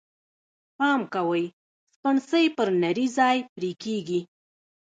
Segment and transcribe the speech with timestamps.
[0.77, 1.43] پام کوئ!
[1.93, 4.21] سپڼسی پر نري ځای پرې کېږي.